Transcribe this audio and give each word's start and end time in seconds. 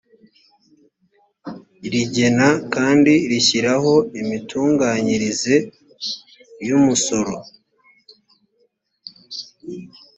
rigena 1.91 2.49
kandi 2.73 3.13
rishyiraho 3.29 3.93
imitunganyirize 4.21 5.55
y 6.67 6.69
umusoro 6.77 7.33